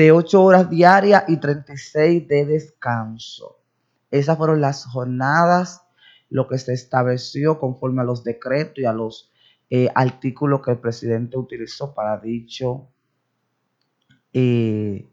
[0.00, 3.58] de 8 horas diarias y 36 de descanso.
[4.10, 5.82] Esas fueron las jornadas,
[6.30, 9.30] lo que se estableció conforme a los decretos y a los
[9.68, 12.88] eh, artículos que el presidente utilizó para dicho,
[14.32, 15.06] eh,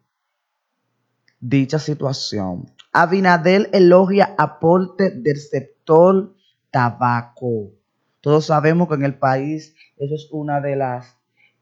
[1.42, 2.72] dicha situación.
[2.94, 6.34] Abinadel elogia aporte del sector
[6.72, 7.74] tabaco.
[8.22, 11.17] Todos sabemos que en el país eso es una de las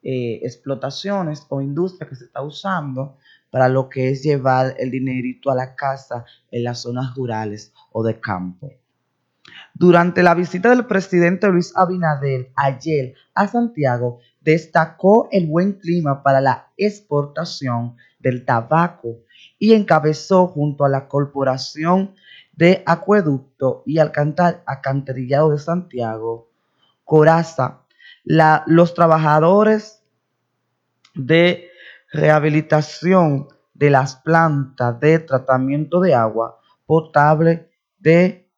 [0.07, 3.17] eh, explotaciones o industrias que se está usando
[3.49, 8.04] para lo que es llevar el dinerito a la casa en las zonas rurales o
[8.04, 8.71] de campo.
[9.73, 16.39] Durante la visita del presidente Luis Abinader ayer a Santiago, destacó el buen clima para
[16.39, 19.21] la exportación del tabaco
[19.57, 22.13] y encabezó junto a la Corporación
[22.54, 26.51] de Acueducto y Alcantarillado de Santiago,
[27.04, 27.85] Coraza,
[28.25, 30.04] los trabajadores
[31.14, 31.70] de
[32.11, 38.49] rehabilitación de las plantas de tratamiento de agua potable de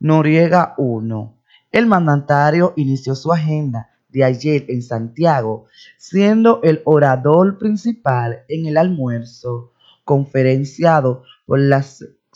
[0.00, 1.42] Noriega 1.
[1.70, 5.66] El mandatario inició su agenda de ayer en Santiago,
[5.98, 9.72] siendo el orador principal en el almuerzo
[10.04, 11.84] conferenciado por la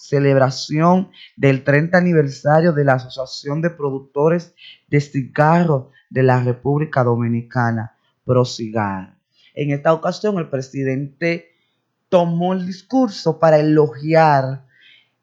[0.02, 4.52] celebración del 30 aniversario de la Asociación de Productores
[4.88, 9.14] de Cigarros de la República Dominicana, Prosigar.
[9.54, 11.52] En esta ocasión, el presidente
[12.08, 14.64] tomó el discurso para elogiar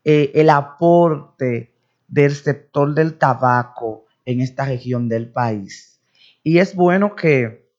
[0.06, 1.74] eh, el aporte
[2.08, 6.00] del sector del tabaco en esta región del país.
[6.42, 7.70] Y es bueno que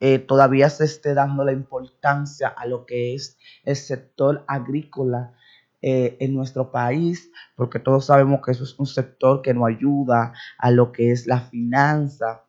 [0.00, 5.34] eh, todavía se esté dando la importancia a lo que es el sector agrícola
[5.82, 10.32] eh, en nuestro país, porque todos sabemos que eso es un sector que nos ayuda
[10.58, 12.44] a lo que es la finanza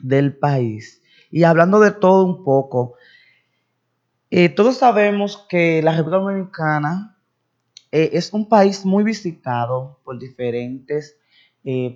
[0.00, 1.02] del país.
[1.30, 2.96] Y hablando de todo un poco,
[4.30, 7.18] eh, todos sabemos que la República Dominicana
[7.90, 11.18] eh, es un país muy visitado por diferentes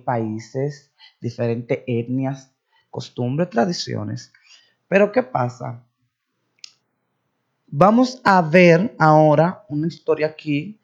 [0.03, 0.91] países,
[1.21, 2.51] diferentes etnias,
[2.89, 4.33] costumbres, tradiciones.
[4.87, 5.85] Pero ¿qué pasa?
[7.71, 10.79] Vamos a ver ahora una historia aquí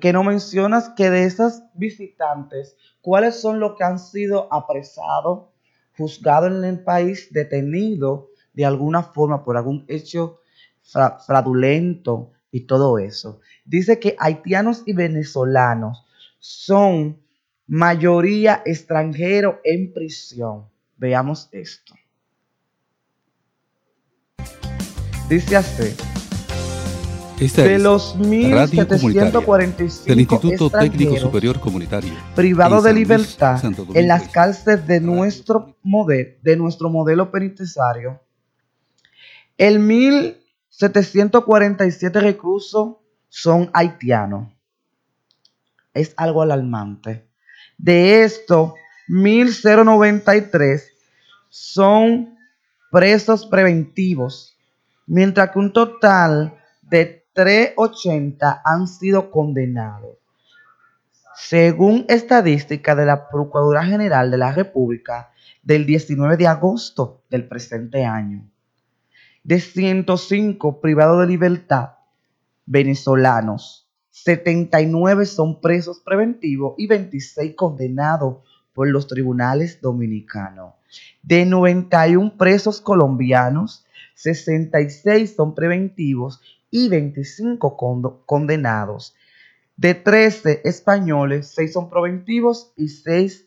[0.00, 5.48] que no mencionas que de esas visitantes, ¿cuáles son los que han sido apresados
[5.96, 10.40] juzgado en el país, detenido de alguna forma por algún hecho
[11.26, 13.40] fraudulento y todo eso.
[13.64, 16.06] Dice que haitianos y venezolanos
[16.38, 17.20] son
[17.66, 20.66] mayoría extranjero en prisión.
[20.96, 21.94] Veamos esto.
[25.28, 26.17] Dice así.
[27.38, 33.62] De los 1.745 del Instituto Técnico Superior Comunitario privado de libertad
[33.94, 38.20] en las cárceles de nuestro, modelo, de nuestro modelo penitenciario,
[39.56, 42.96] el 1.747 reclusos
[43.28, 44.48] son haitianos.
[45.94, 47.28] Es algo alarmante.
[47.76, 48.74] De esto,
[49.08, 50.82] 1.093
[51.48, 52.36] son
[52.90, 54.58] presos preventivos,
[55.06, 60.16] mientras que un total de 380 han sido condenados.
[61.36, 65.30] Según estadística de la Procuraduría General de la República
[65.62, 68.50] del 19 de agosto del presente año,
[69.44, 71.90] de 105 privados de libertad
[72.66, 78.38] venezolanos, 79 son presos preventivos y 26 condenados
[78.72, 80.74] por los tribunales dominicanos.
[81.22, 89.14] De 91 presos colombianos, 66 son preventivos y 25 condenados.
[89.76, 93.46] De 13 españoles, 6 son preventivos y 6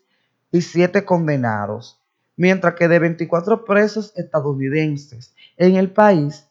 [0.52, 2.00] y 7 condenados.
[2.38, 6.48] Mientras que de 24 presos estadounidenses en el país,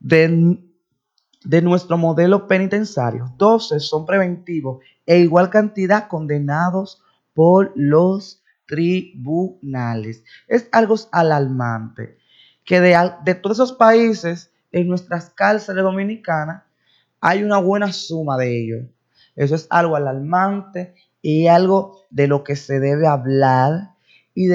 [0.00, 0.58] de,
[1.44, 7.02] de nuestro modelo penitenciario, 12 son preventivos e igual cantidad condenados
[7.34, 10.22] por los tribunales.
[10.46, 12.18] Es algo alarmante
[12.64, 16.64] que de, de todos esos países en nuestras cárceles dominicanas
[17.20, 18.84] hay una buena suma de ellos.
[19.34, 23.94] Eso es algo alarmante y algo de lo que se debe hablar
[24.34, 24.52] y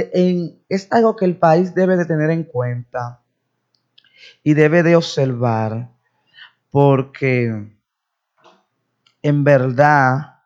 [0.70, 3.22] es algo que el país debe de tener en cuenta
[4.44, 5.90] y debe de observar
[6.72, 7.70] porque
[9.22, 10.40] en verdad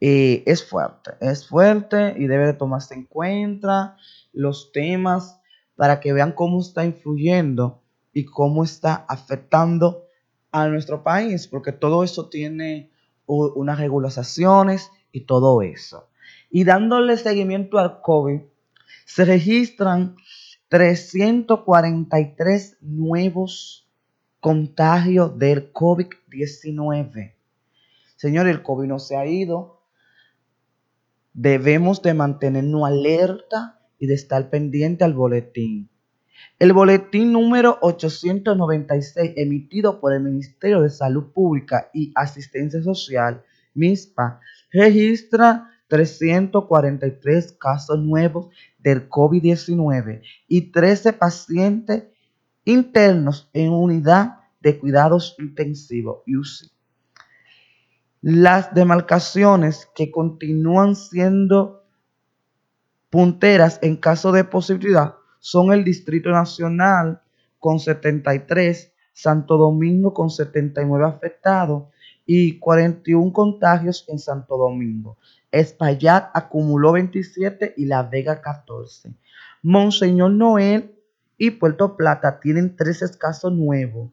[0.00, 3.96] eh, es fuerte, es fuerte y debe de tomarse en cuenta
[4.32, 5.40] los temas
[5.76, 7.81] para que vean cómo está influyendo
[8.12, 10.06] y cómo está afectando
[10.50, 12.90] a nuestro país, porque todo eso tiene
[13.26, 16.10] unas regulaciones y todo eso.
[16.50, 18.40] Y dándole seguimiento al COVID,
[19.06, 20.16] se registran
[20.68, 23.88] 343 nuevos
[24.40, 27.34] contagio del COVID-19.
[28.16, 29.80] Señor, el COVID no se ha ido.
[31.32, 35.91] Debemos de mantenernos alerta y de estar pendiente al boletín.
[36.58, 43.42] El boletín número 896 emitido por el Ministerio de Salud Pública y Asistencia Social,
[43.74, 44.40] MISPA,
[44.70, 48.48] registra 343 casos nuevos
[48.78, 52.04] del COVID-19 y 13 pacientes
[52.64, 56.70] internos en unidad de cuidados intensivos, UCI.
[58.20, 61.84] Las demarcaciones que continúan siendo
[63.10, 67.20] punteras en caso de posibilidad son el Distrito Nacional
[67.58, 71.88] con 73, Santo Domingo con 79 afectados
[72.24, 75.18] y 41 contagios en Santo Domingo.
[75.50, 79.16] Espaillat acumuló 27 y La Vega 14.
[79.62, 80.94] Monseñor Noel
[81.36, 84.12] y Puerto Plata tienen 13 casos nuevos.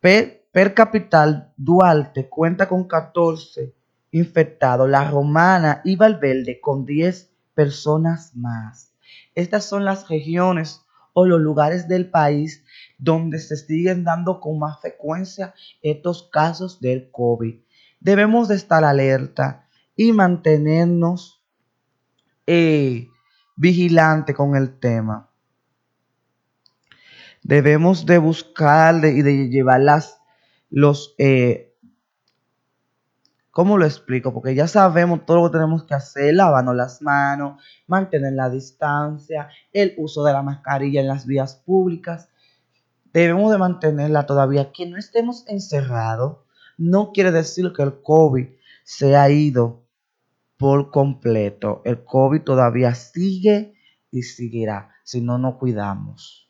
[0.00, 3.74] Per, per capital, Duarte cuenta con 14
[4.12, 4.88] infectados.
[4.88, 7.28] La Romana y Valverde con 10
[7.58, 8.94] personas más.
[9.34, 12.62] Estas son las regiones o los lugares del país
[12.98, 15.52] donde se siguen dando con más frecuencia
[15.82, 17.56] estos casos del COVID
[18.00, 21.42] debemos de estar alerta y mantenernos
[22.46, 23.08] eh,
[23.56, 25.30] vigilantes con el tema.
[27.42, 30.20] Debemos de buscar y de llevar las,
[30.70, 31.67] los, eh,
[33.58, 34.32] ¿cómo lo explico?
[34.32, 39.48] Porque ya sabemos todo lo que tenemos que hacer, lavarnos las manos, mantener la distancia,
[39.72, 42.28] el uso de la mascarilla en las vías públicas.
[43.12, 46.36] Debemos de mantenerla todavía, que no estemos encerrados
[46.76, 48.46] no quiere decir que el COVID
[48.84, 49.88] se ha ido
[50.56, 51.82] por completo.
[51.84, 53.74] El COVID todavía sigue
[54.12, 56.48] y seguirá si no nos cuidamos.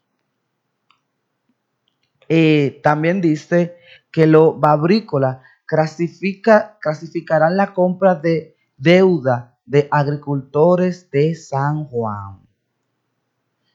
[2.28, 3.78] Eh, también dice
[4.11, 12.40] que los babrícolas clasifica, clasificarán la compra de deuda de agricultores de San Juan.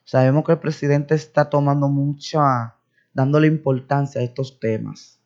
[0.04, 2.76] Sabemos que el presidente está tomando mucha,
[3.14, 5.20] dándole importancia a estos temas.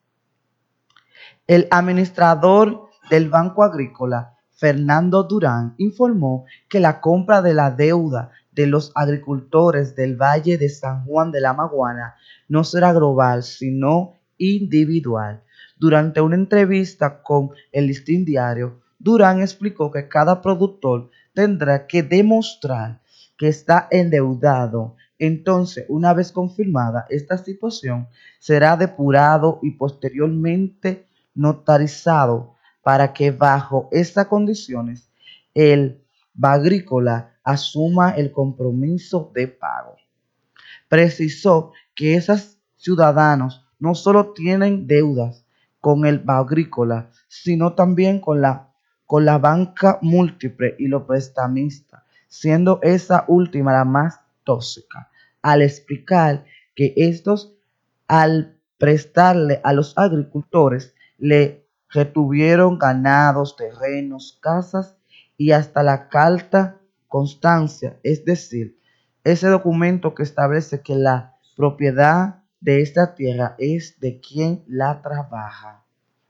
[1.48, 8.68] El administrador del Banco Agrícola, Fernando Durán, informó que la compra de la deuda de
[8.68, 12.16] los agricultores del Valle de San Juan de la Maguana
[12.50, 15.44] no será global, sino individual.
[15.80, 23.02] Durante una entrevista con el Listín Diario, Durán explicó que cada productor tendrá que demostrar
[23.38, 24.96] que está endeudado.
[25.20, 28.08] Entonces, una vez confirmada esta situación,
[28.40, 35.12] será depurado y posteriormente notarizado para que bajo estas condiciones
[35.54, 36.02] el
[36.42, 39.96] agrícola asuma el compromiso de pago.
[40.88, 45.47] Precisó que esos ciudadanos no solo tienen deudas
[45.88, 48.74] con el agrícola, sino también con la,
[49.06, 55.10] con la banca múltiple y los prestamistas, siendo esa última la más tóxica,
[55.42, 56.44] al explicar
[56.76, 57.56] que estos,
[58.06, 64.98] al prestarle a los agricultores le retuvieron ganados, terrenos, casas
[65.38, 68.78] y hasta la carta constancia, es decir,
[69.24, 75.84] ese documento que establece que la propiedad de esta tierra es de quien la trabaja.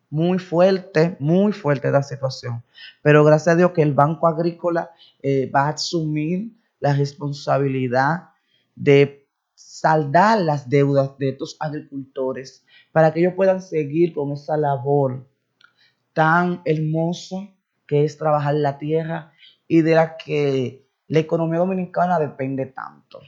[0.10, 2.64] Muy fuerte, muy fuerte la situación.
[3.02, 8.30] Pero gracias a Dios que el Banco Agrícola eh, va a asumir la responsabilidad
[8.76, 15.28] de saldar las deudas de estos agricultores para que ellos puedan seguir con esa labor
[16.14, 17.50] tan hermosa
[17.88, 19.34] que es trabajar la tierra
[19.68, 23.20] y de la que la economía dominicana depende tanto.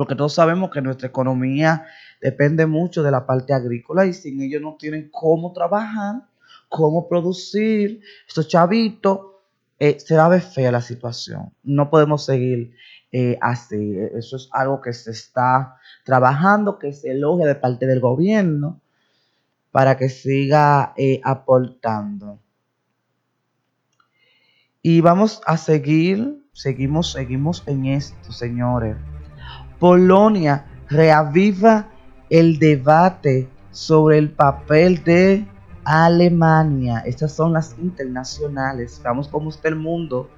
[0.00, 1.84] Porque todos sabemos que nuestra economía
[2.22, 6.22] depende mucho de la parte agrícola y sin ellos no tienen cómo trabajar,
[6.70, 8.00] cómo producir.
[8.26, 9.20] Estos chavitos,
[9.78, 11.52] eh, se va a ver fea la situación.
[11.62, 12.74] No podemos seguir
[13.12, 13.94] eh, así.
[14.14, 18.80] Eso es algo que se está trabajando, que se elogia de parte del gobierno
[19.70, 22.38] para que siga eh, aportando.
[24.80, 28.96] Y vamos a seguir, seguimos, seguimos en esto, señores.
[29.80, 31.88] Polonia reaviva
[32.28, 35.44] el debate sobre el papel de
[35.84, 37.02] Alemania.
[37.04, 39.00] Estas son las internacionales.
[39.02, 40.30] Vamos como está el mundo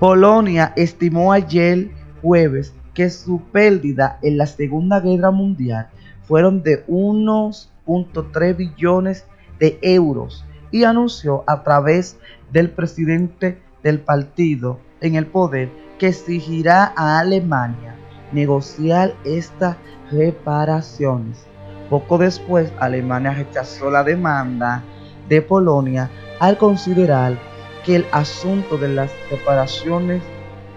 [0.00, 1.90] Polonia estimó ayer
[2.22, 5.90] jueves que su pérdida en la Segunda Guerra Mundial
[6.22, 9.26] fueron de unos 1.3 billones
[9.58, 12.18] de euros y anunció a través
[12.50, 17.96] del presidente del partido en el poder que exigirá a Alemania
[18.32, 19.76] negociar estas
[20.10, 21.44] reparaciones.
[21.88, 24.82] Poco después, Alemania rechazó la demanda
[25.28, 27.36] de Polonia al considerar
[27.84, 30.22] que el asunto de las reparaciones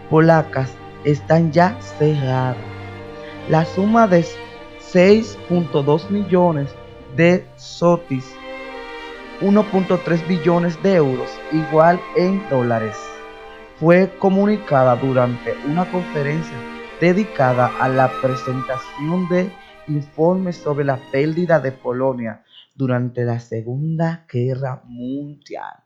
[0.10, 0.72] polacas
[1.04, 2.58] están ya cerrado.
[3.50, 4.26] La suma de
[4.92, 6.70] 6.2 millones
[7.16, 8.26] de sotis,
[9.44, 12.96] 1.3 billones de euros, igual en dólares,
[13.78, 16.56] fue comunicada durante una conferencia
[17.02, 19.52] dedicada a la presentación de
[19.90, 22.42] informes sobre la pérdida de Polonia
[22.74, 25.84] durante la Segunda Guerra Mundial.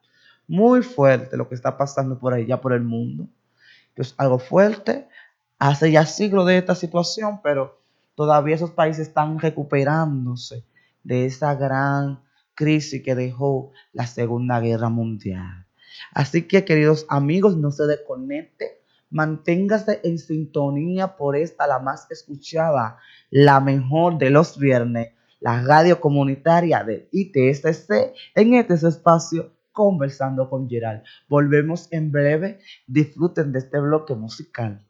[0.47, 3.27] Muy fuerte lo que está pasando por ahí ya por el mundo.
[3.95, 5.09] Es algo fuerte.
[5.57, 7.81] Hace ya siglos de esta situación, pero
[8.13, 10.63] todavía esos países están recuperándose
[11.03, 12.26] de esa gran
[12.57, 15.65] crisis que dejó la Segunda Guerra Mundial.
[16.11, 22.97] Así que, queridos amigos, no se desconecte, manténgase en sintonía por esta, la más escuchada,
[23.29, 30.67] la mejor de los viernes, la radio comunitaria del ITSC, en este espacio conversando con
[30.67, 31.03] Gerald.
[31.29, 32.59] Volvemos en breve.
[32.87, 34.83] Disfruten de este bloque musical.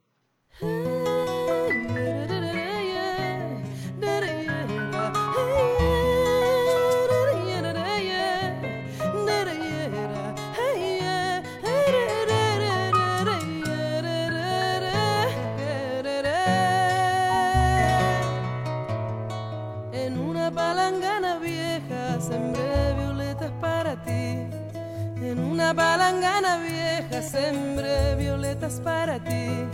[28.75, 29.65] Para ti.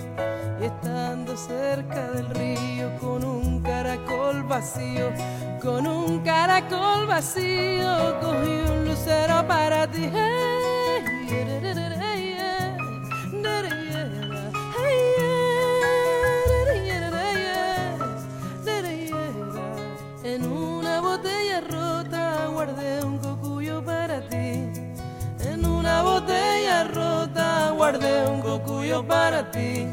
[0.62, 5.12] Y estando cerca del río con un caracol vacío,
[5.62, 10.10] con un caracol vacío, cogí un lucero para ti.
[27.84, 29.86] Guardé un cocuyo para ti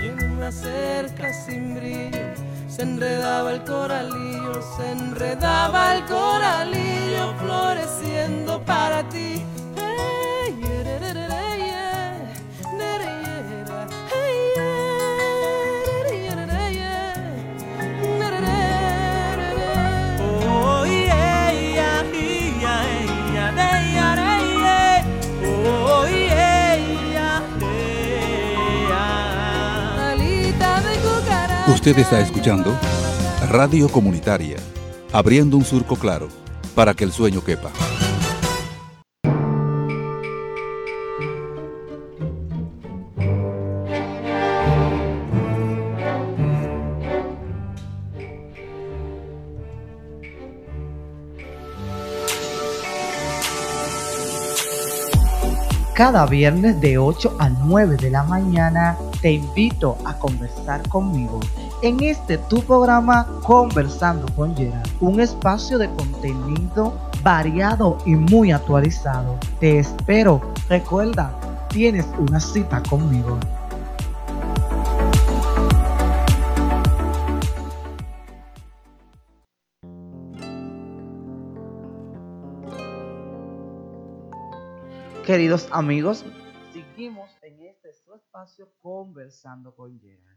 [0.00, 2.32] y en una cerca sin brillo
[2.66, 9.44] se enredaba el coralillo, se enredaba el coralillo floreciendo para ti.
[31.80, 32.76] Usted está escuchando
[33.48, 34.58] Radio Comunitaria,
[35.12, 36.28] abriendo un surco claro
[36.74, 37.70] para que el sueño quepa.
[55.94, 61.40] Cada viernes de 8 a 9 de la mañana te invito a conversar conmigo
[61.82, 69.38] en este tu programa Conversando con Gerard, un espacio de contenido variado y muy actualizado.
[69.60, 70.42] Te espero.
[70.68, 71.34] Recuerda,
[71.68, 73.38] tienes una cita conmigo.
[85.24, 86.24] Queridos amigos,
[86.72, 90.29] seguimos en este espacio conversando con Gerard.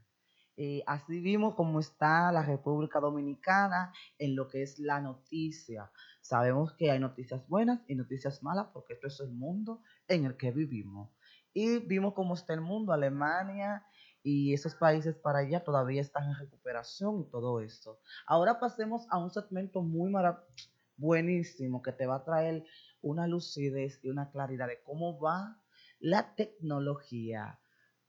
[0.56, 5.90] Eh, así vimos cómo está la República Dominicana en lo que es la noticia.
[6.20, 10.36] Sabemos que hay noticias buenas y noticias malas porque esto es el mundo en el
[10.36, 11.10] que vivimos.
[11.52, 13.84] Y vimos cómo está el mundo, Alemania
[14.22, 18.00] y esos países para allá todavía están en recuperación y todo esto.
[18.26, 20.10] Ahora pasemos a un segmento muy
[20.96, 22.64] buenísimo que te va a traer
[23.02, 25.60] una lucidez y una claridad de cómo va
[26.00, 27.60] la tecnología.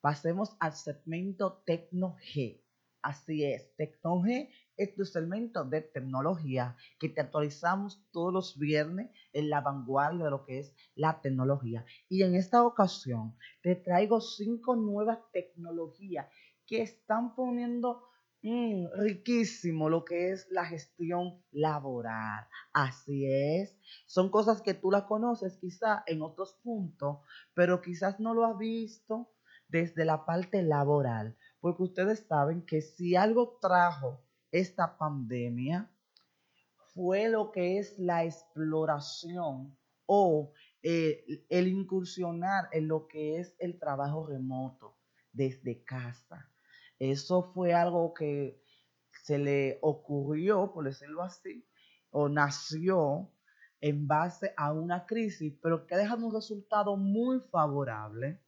[0.05, 2.62] Pasemos al segmento Tecno G.
[3.01, 9.09] Así es, Tecno G es tu segmento de tecnología que te actualizamos todos los viernes
[9.33, 11.88] en la vanguardia de lo que es la tecnología.
[12.07, 16.27] Y en esta ocasión te traigo cinco nuevas tecnologías
[16.67, 18.03] que están poniendo
[18.47, 22.45] Mm, riquísimo lo que es la gestión laboral.
[22.74, 23.75] Así es.
[24.05, 27.21] Son cosas que tú las conoces quizá en otros puntos,
[27.55, 29.31] pero quizás no lo has visto
[29.67, 31.36] desde la parte laboral.
[31.60, 35.89] Porque ustedes saben que si algo trajo esta pandemia,
[36.93, 43.77] fue lo que es la exploración o eh, el incursionar en lo que es el
[43.79, 44.98] trabajo remoto
[45.34, 46.50] desde casa.
[47.00, 48.62] Eso fue algo que
[49.24, 51.67] se le ocurrió, por decirlo así,
[52.12, 53.29] o nació
[53.81, 58.39] en base a una crisis, pero que ha dejado un resultado muy favorable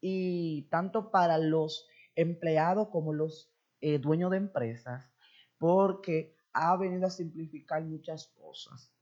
[0.00, 5.10] y tanto para los empleados como los eh, dueños de empresas,
[5.58, 8.92] porque ha venido a simplificar muchas cosas.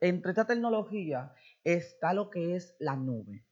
[0.00, 1.32] Entre esta tecnología
[1.62, 3.44] está lo que es la nube.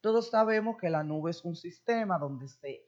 [0.00, 2.84] Todos sabemos que la nube es un sistema donde se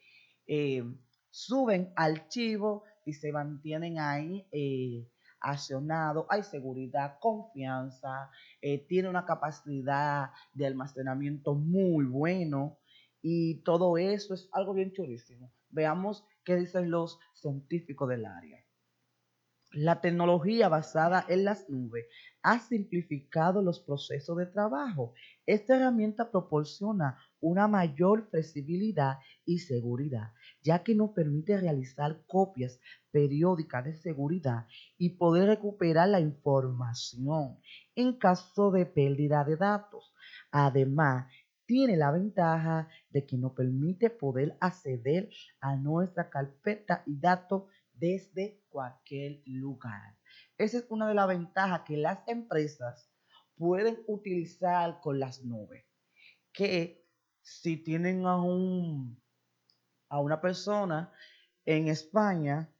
[0.46, 0.82] eh,
[1.30, 5.08] suben archivos y se mantienen ahí eh,
[5.40, 6.26] accionados.
[6.28, 8.30] Hay seguridad, confianza,
[8.60, 12.78] eh, tiene una capacidad de almacenamiento muy bueno
[13.26, 15.50] y todo eso es algo bien chulísimo.
[15.70, 18.62] Veamos qué dicen los científicos del área.
[19.72, 22.04] La tecnología basada en las nubes
[22.42, 25.14] ha simplificado los procesos de trabajo.
[25.46, 32.78] Esta herramienta proporciona una mayor flexibilidad y seguridad, ya que nos permite realizar copias
[33.10, 34.66] periódicas de seguridad
[34.98, 37.58] y poder recuperar la información
[37.96, 40.12] en caso de pérdida de datos.
[40.50, 41.26] Además,
[41.66, 45.30] tiene la ventaja de que nos permite poder acceder
[45.60, 50.18] a nuestra carpeta y datos desde cualquier lugar.
[50.58, 53.10] Esa es una de las ventajas que las empresas
[53.56, 55.84] pueden utilizar con las nubes.
[56.52, 57.04] Que
[57.40, 59.20] si tienen a, un,
[60.08, 61.12] a una persona
[61.64, 62.70] en España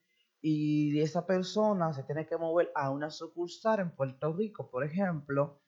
[0.40, 5.63] y esa persona se tiene que mover a una sucursal en Puerto Rico, por ejemplo,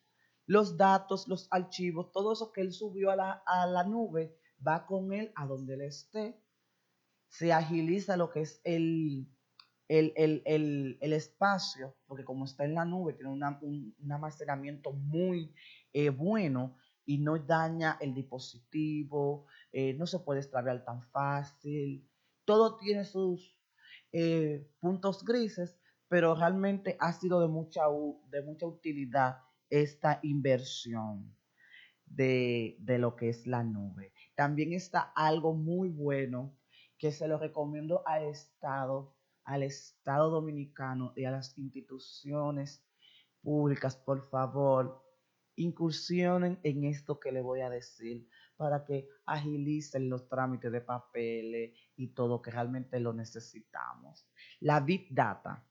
[0.46, 4.86] los datos, los archivos, todo eso que él subió a la, a la nube va
[4.86, 6.40] con él a donde él esté.
[7.28, 9.28] Se agiliza lo que es el,
[9.88, 15.52] el, espacio, porque como está en la nube, tiene un, almacenamiento muy
[15.92, 22.08] eh, bueno y no daña el dispositivo, eh, no se puede extraviar tan fácil.
[22.44, 23.56] Todo tiene sus
[24.12, 27.82] eh, puntos grises, pero realmente ha sido de mucha,
[28.30, 29.38] de mucha utilidad
[29.70, 31.34] esta inversión
[32.04, 34.12] de, de lo que es la nube.
[34.34, 36.56] También está algo muy bueno
[36.98, 42.84] que se lo recomiendo al Estado al Estado Dominicano y a las instituciones
[43.42, 45.02] públicas, por favor,
[45.54, 51.78] incursionen en esto que le voy a decir para que agilicen los trámites de papeles
[51.94, 54.26] y todo que realmente lo necesitamos.
[54.60, 55.64] La Big Data.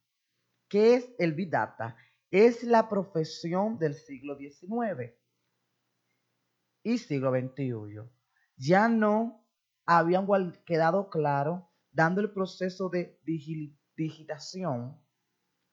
[0.70, 1.98] ¿Qué es el Big Data?
[2.38, 5.14] Es la profesión del siglo XIX
[6.84, 8.02] y siglo XXI.
[8.58, 9.48] Ya no
[9.86, 10.28] habían
[10.66, 13.22] quedado claro dando el proceso de
[13.96, 15.02] digitación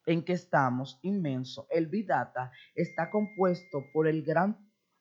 [0.07, 4.57] en que estamos inmenso, el Big Data está compuesto por el gran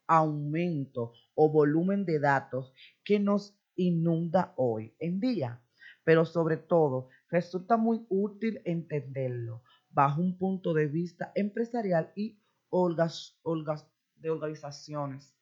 [0.07, 2.73] aumento o volumen de datos
[3.05, 5.63] que nos inunda hoy en día.
[6.03, 12.39] Pero sobre todo, resulta muy útil entenderlo bajo un punto de vista empresarial y
[14.15, 15.35] de organizaciones.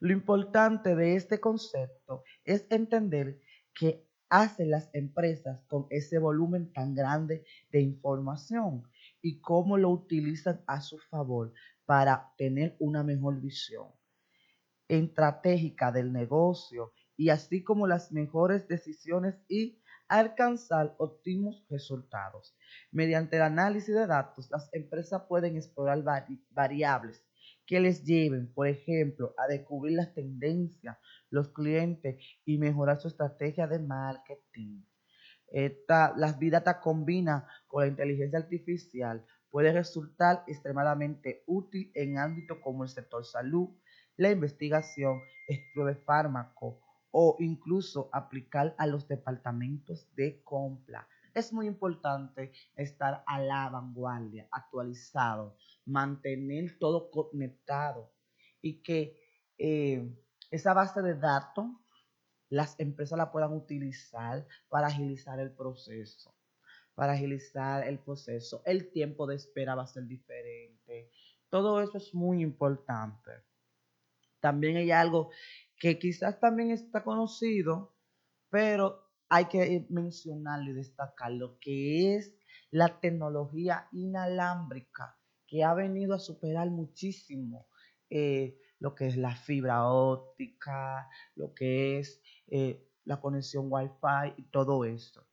[0.00, 3.40] Lo importante de este concepto es entender
[3.74, 8.82] que hacen las empresas con ese volumen tan grande de información
[9.22, 11.52] y cómo lo utilizan a su favor
[11.84, 13.88] para tener una mejor visión
[14.88, 22.56] estratégica del negocio y así como las mejores decisiones y alcanzar óptimos resultados.
[22.90, 26.02] Mediante el análisis de datos, las empresas pueden explorar
[26.50, 27.22] variables
[27.66, 30.96] que les lleven, por ejemplo, a descubrir las tendencias,
[31.30, 34.82] los clientes y mejorar su estrategia de marketing.
[35.48, 42.58] Esta, las Big Data combina con la inteligencia artificial puede resultar extremadamente útil en ámbitos
[42.62, 43.70] como el sector salud,
[44.16, 46.85] la investigación, estudio de fármaco
[47.18, 51.08] o incluso aplicar a los departamentos de compra.
[51.32, 58.12] Es muy importante estar a la vanguardia, actualizado, mantener todo conectado
[58.60, 59.18] y que
[59.56, 60.14] eh,
[60.50, 61.64] esa base de datos
[62.50, 66.34] las empresas la puedan utilizar para agilizar el proceso.
[66.94, 68.60] Para agilizar el proceso.
[68.66, 71.10] El tiempo de espera va a ser diferente.
[71.48, 73.30] Todo eso es muy importante.
[74.38, 75.30] También hay algo
[75.78, 77.94] que quizás también está conocido,
[78.50, 82.34] pero hay que mencionarlo y destacarlo, que es
[82.70, 87.68] la tecnología inalámbrica, que ha venido a superar muchísimo
[88.10, 94.44] eh, lo que es la fibra óptica, lo que es eh, la conexión Wi-Fi y
[94.50, 95.26] todo esto.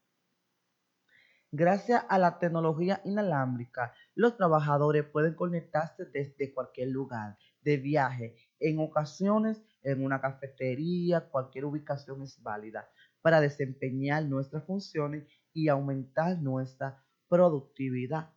[1.52, 8.36] Gracias a la tecnología inalámbrica, los trabajadores pueden conectarse desde cualquier lugar de viaje.
[8.60, 12.90] En ocasiones, en una cafetería, cualquier ubicación es válida.
[13.22, 18.34] para desempeñar nuestras funciones y aumentar nuestra productividad.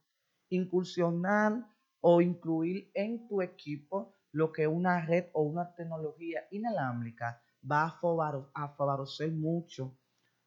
[0.48, 1.66] Incursionar
[2.00, 7.98] o incluir en tu equipo lo que una red o una tecnología inalámbrica va
[8.54, 9.98] a favorecer mucho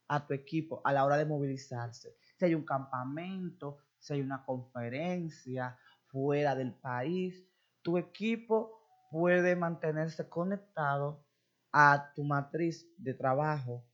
[0.07, 2.15] a tu equipo a la hora de movilizarse.
[2.37, 7.45] Si hay un campamento, si hay una conferencia fuera del país,
[7.81, 8.78] tu equipo
[9.09, 11.25] puede mantenerse conectado
[11.71, 13.85] a tu matriz de trabajo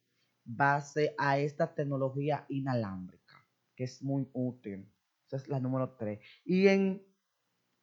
[0.43, 4.91] base a esta tecnología inalámbrica, que es muy útil.
[5.27, 6.19] Esa es la número 3.
[6.45, 7.03] Y en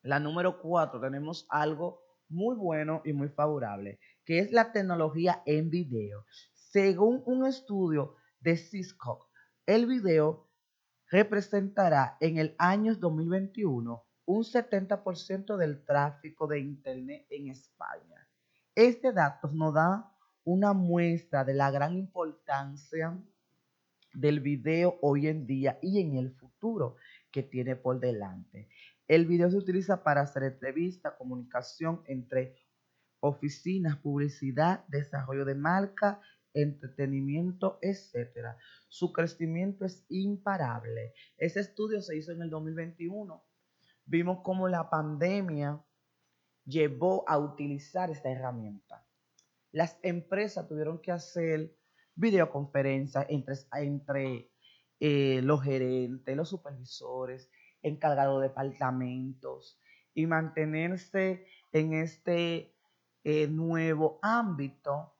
[0.02, 5.70] la número 4 tenemos algo muy bueno y muy favorable, que es la tecnología en
[5.70, 6.24] video.
[6.52, 9.28] Según un estudio de Cisco,
[9.66, 10.48] el video
[11.10, 18.26] representará en el año 2021 un 70% del tráfico de Internet en España.
[18.74, 20.10] Este dato nos da
[20.44, 23.16] una muestra de la gran importancia
[24.14, 26.96] del video hoy en día y en el futuro
[27.30, 28.68] que tiene por delante.
[29.06, 32.56] El video se utiliza para hacer entrevistas, comunicación entre
[33.20, 36.20] oficinas, publicidad, desarrollo de marca,
[36.54, 38.56] entretenimiento, etc.
[38.88, 41.12] Su crecimiento es imparable.
[41.36, 43.51] Ese estudio se hizo en el 2021.
[44.04, 45.82] Vimos cómo la pandemia
[46.64, 49.06] llevó a utilizar esta herramienta.
[49.70, 51.74] Las empresas tuvieron que hacer
[52.14, 54.50] videoconferencias entre, entre
[55.00, 57.50] eh, los gerentes, los supervisores,
[57.82, 59.78] encargados de departamentos
[60.14, 62.76] y mantenerse en este
[63.24, 65.14] eh, nuevo ámbito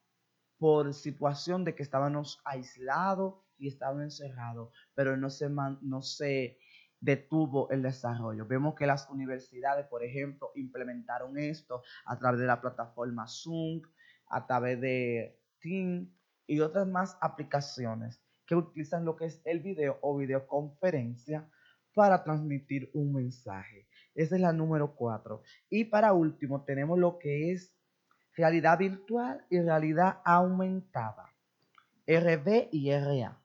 [0.59, 6.59] por situación de que estábamos aislados y estábamos encerrados, pero no se, no se
[7.02, 8.46] detuvo el desarrollo.
[8.46, 13.82] Vemos que las universidades, por ejemplo, implementaron esto a través de la plataforma Zoom,
[14.28, 16.08] a través de Team
[16.46, 21.48] y otras más aplicaciones que utilizan lo que es el video o videoconferencia
[21.92, 23.88] para transmitir un mensaje.
[24.14, 25.42] Esa es la número 4.
[25.70, 27.74] Y para último tenemos lo que es
[28.36, 31.34] realidad virtual y realidad aumentada.
[32.06, 33.38] RB y RA.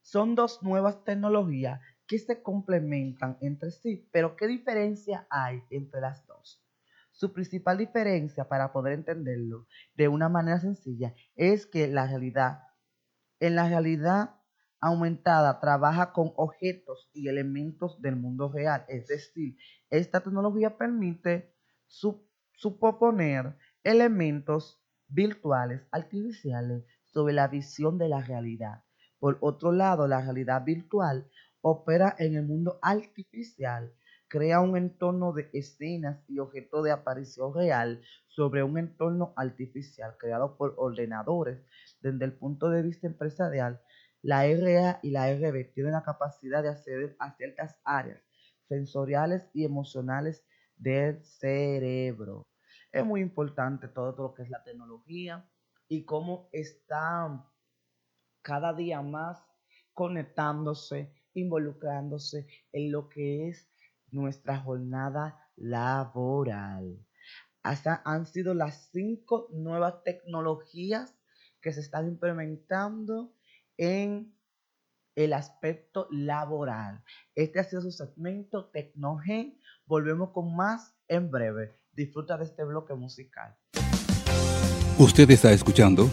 [0.00, 6.26] Son dos nuevas tecnologías que se complementan entre sí, pero ¿qué diferencia hay entre las
[6.26, 6.64] dos?
[7.12, 12.62] Su principal diferencia para poder entenderlo de una manera sencilla es que la realidad,
[13.40, 14.36] en la realidad
[14.80, 18.84] aumentada trabaja con objetos y elementos del mundo real.
[18.88, 19.56] Es decir,
[19.90, 21.54] esta tecnología permite
[22.52, 28.84] suponer elementos virtuales artificiales sobre la visión de la realidad.
[29.18, 31.28] Por otro lado, la realidad virtual
[31.60, 33.92] opera en el mundo artificial
[34.28, 40.56] crea un entorno de escenas y objetos de aparición real sobre un entorno artificial creado
[40.56, 41.64] por ordenadores.
[42.00, 43.80] Desde el punto de vista empresarial,
[44.22, 48.20] la RA y la RB tienen la capacidad de acceder a ciertas áreas
[48.68, 50.44] sensoriales y emocionales
[50.76, 52.46] del cerebro.
[52.92, 55.48] Es muy importante todo lo que es la tecnología
[55.88, 57.46] y cómo está
[58.42, 59.42] cada día más
[59.94, 63.68] conectándose, involucrándose en lo que es
[64.10, 66.98] nuestra jornada laboral.
[67.62, 71.14] Hasta han sido las cinco nuevas tecnologías
[71.60, 73.34] que se están implementando
[73.76, 74.34] en
[75.16, 77.02] el aspecto laboral.
[77.34, 79.58] Este ha sido su segmento Tecnogen.
[79.84, 81.76] Volvemos con más en breve.
[81.92, 83.56] Disfruta de este bloque musical.
[84.98, 86.08] Usted está escuchando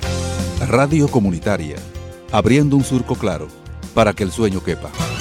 [0.68, 1.76] Radio Comunitaria,
[2.32, 3.48] abriendo un surco claro
[3.94, 5.15] para que el sueño quepa.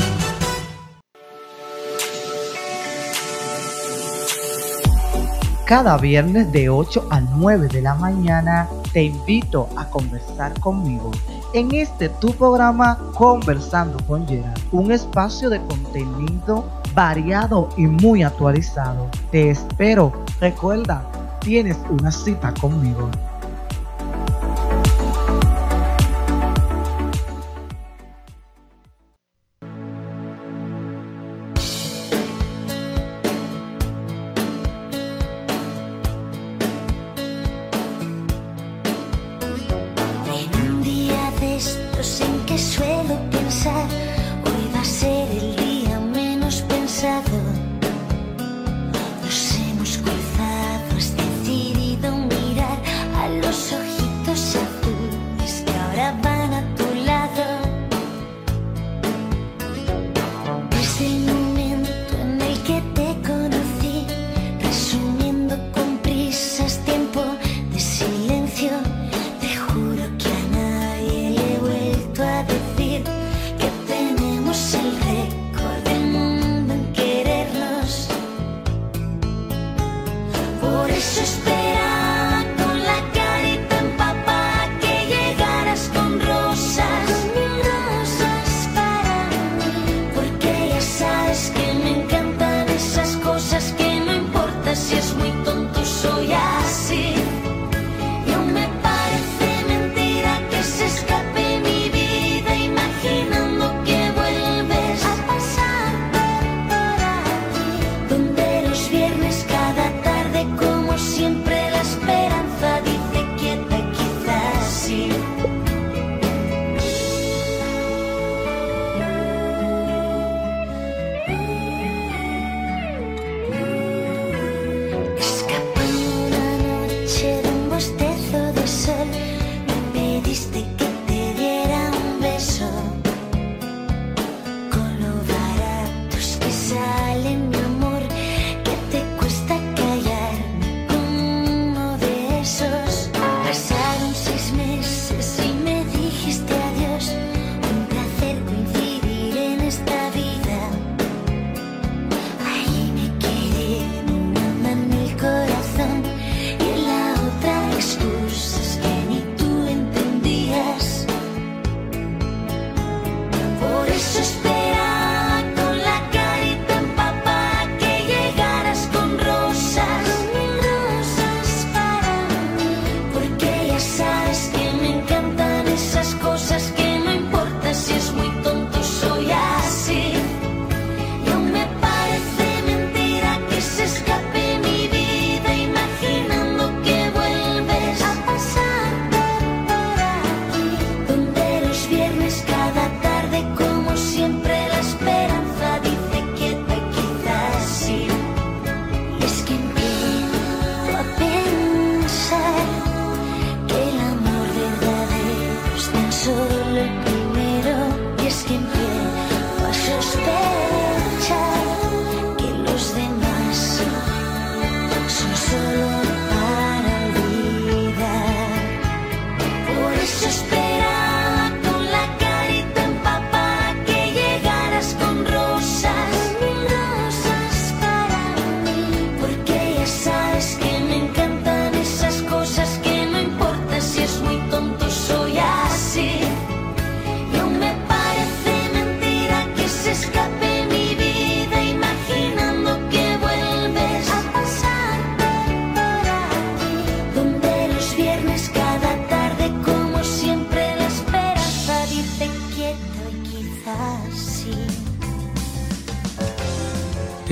[5.66, 11.10] Cada viernes de 8 a 9 de la mañana te invito a conversar conmigo
[11.54, 19.08] en este tu programa Conversando con Gerard, un espacio de contenido variado y muy actualizado.
[19.30, 20.12] Te espero.
[20.38, 21.02] Recuerda,
[21.40, 23.08] tienes una cita conmigo.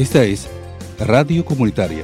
[0.02, 0.48] Esta es
[0.98, 2.02] Radio Comunitaria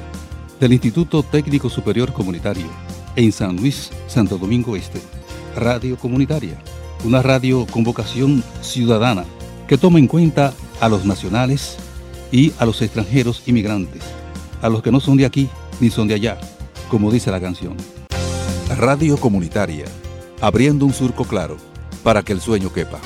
[0.61, 2.69] del Instituto Técnico Superior Comunitario
[3.17, 5.01] en San Luis, Santo Domingo Este.
[5.57, 6.57] Radio Comunitaria,
[7.05, 9.25] una radio con vocación ciudadana
[9.67, 11.77] que toma en cuenta a los nacionales
[12.31, 14.05] y a los extranjeros inmigrantes,
[14.63, 15.49] a los que no son de aquí
[15.81, 16.39] ni son de allá,
[16.89, 17.77] como dice la canción.
[18.77, 19.87] Radio Comunitaria,
[20.41, 21.57] abriendo un surco claro
[22.05, 23.01] para que el sueño quepa.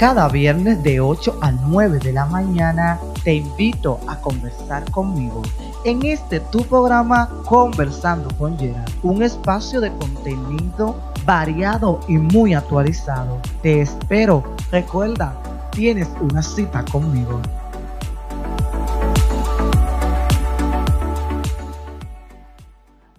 [0.00, 5.42] Cada viernes de 8 a 9 de la mañana te invito a conversar conmigo
[5.84, 13.42] en este tu programa Conversando con Gerard, un espacio de contenido variado y muy actualizado.
[13.60, 14.42] Te espero.
[14.72, 15.38] Recuerda,
[15.70, 17.38] tienes una cita conmigo.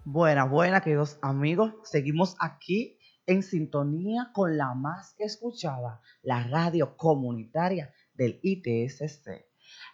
[0.04, 1.74] Buenas, buenas, queridos amigos.
[1.84, 9.46] Seguimos aquí en sintonía con la más escuchada, la radio comunitaria del ITSC.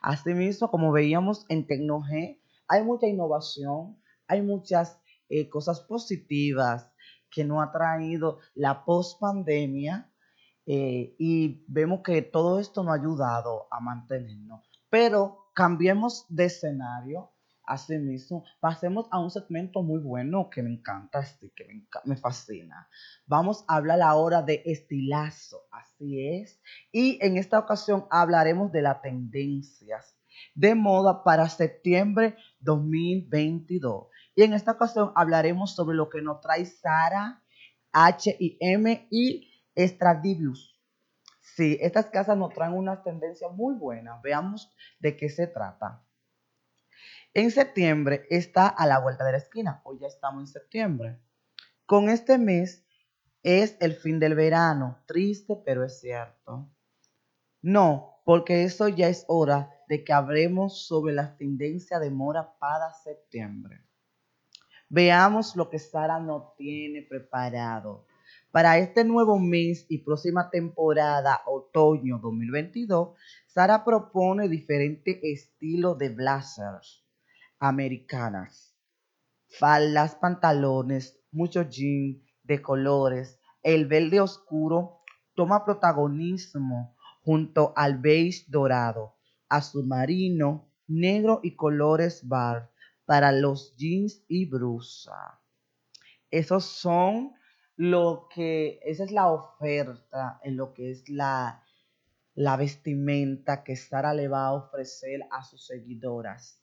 [0.02, 2.06] Asimismo, como veíamos en Tecnog,
[2.68, 6.92] hay mucha innovación, hay muchas eh, cosas positivas
[7.30, 10.12] que nos ha traído la post-pandemia
[10.66, 14.62] eh, y vemos que todo esto nos ha ayudado a mantenernos.
[14.90, 17.32] Pero cambiemos de escenario
[17.68, 22.88] Asimismo, pasemos a un segmento muy bueno que me encanta, este, que me, me, fascina.
[23.26, 26.62] Vamos a hablar ahora de estilazo, así es.
[26.92, 30.18] Y en esta ocasión hablaremos de las tendencias
[30.56, 34.08] de moda para septiembre 2022.
[34.36, 37.44] Y en esta ocasión hablaremos sobre lo que nos trae Sara,
[37.92, 40.80] H&M y Stradivius.
[41.42, 44.20] Sí, estas casas nos traen una tendencia muy buena.
[44.24, 46.07] Veamos de qué se trata.
[47.38, 49.80] En septiembre está a la vuelta de la esquina.
[49.84, 51.20] Hoy ya estamos en septiembre.
[51.86, 52.84] Con este mes
[53.44, 55.04] es el fin del verano.
[55.06, 56.68] Triste, pero es cierto.
[57.62, 62.92] No, porque eso ya es hora de que hablemos sobre las tendencias de moda para
[62.96, 63.86] septiembre.
[64.90, 68.08] Veamos lo que Sara nos tiene preparado.
[68.50, 77.07] Para este nuevo mes y próxima temporada, otoño 2022, Sara propone diferentes estilos de blazers
[77.60, 78.76] americanas.
[79.48, 83.40] Faldas, pantalones, muchos jeans de colores.
[83.64, 85.02] El verde oscuro
[85.36, 89.18] toma protagonismo junto al beige dorado,
[89.50, 92.72] azul marino, negro y colores bar
[93.06, 95.40] para los jeans y brusa.
[96.30, 97.34] Esos son
[97.76, 101.64] lo que, esa es la oferta en lo que es la,
[102.34, 106.62] la vestimenta que Sara le va a ofrecer a sus seguidoras.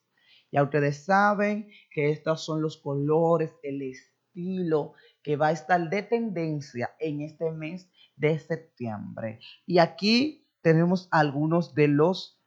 [0.54, 6.02] Ya ustedes saben que estos son los colores, el estilo que va a estar de
[6.02, 9.40] tendencia en este mes de septiembre.
[9.66, 12.40] Y aquí tenemos algunos de los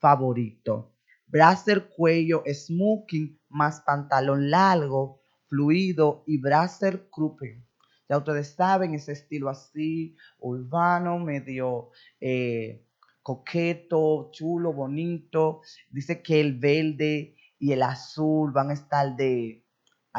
[0.00, 0.86] favoritos.
[1.28, 7.64] Bracer cuello smoking más pantalón largo, fluido y bracer cropping.
[8.08, 12.84] Ya ustedes saben, ese estilo así, urbano, medio eh,
[13.22, 15.60] coqueto, chulo, bonito.
[15.90, 19.64] Dice que el verde y el azul van a estar de,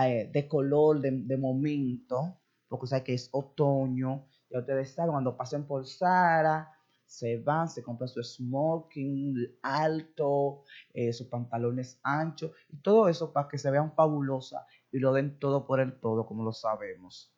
[0.01, 4.29] eh, de color, de, momento, porque sabe que es otoño.
[4.49, 6.71] Ya ustedes saben, cuando pasen por Sara,
[7.06, 13.49] se van, se compran su smoking alto, eh, sus pantalones anchos y todo eso para
[13.49, 17.36] que se vean fabulosas y lo den todo por el todo, como lo sabemos.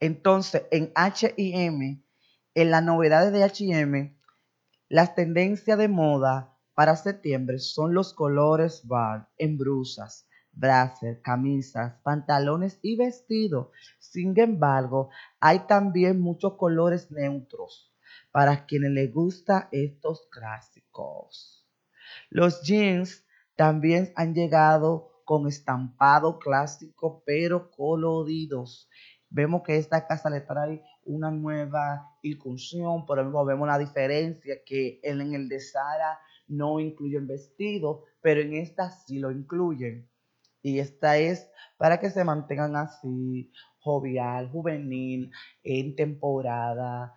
[0.00, 2.02] Entonces, en HM,
[2.54, 4.18] en las novedades de HM,
[4.88, 6.51] las tendencias de moda
[6.82, 10.26] para septiembre son los colores bar en brusas,
[11.22, 13.68] camisas, pantalones y vestidos.
[14.00, 17.94] Sin embargo, hay también muchos colores neutros
[18.32, 21.64] para quienes les gustan estos clásicos.
[22.30, 28.88] Los jeans también han llegado con estampado clásico pero coloridos.
[29.30, 34.98] Vemos que esta casa le trae una nueva incursión, por ejemplo, vemos la diferencia que
[35.04, 40.08] en el de Sara no incluyen vestido, pero en esta sí lo incluyen.
[40.62, 43.50] Y esta es para que se mantengan así,
[43.80, 45.30] jovial, juvenil,
[45.64, 47.14] en temporada.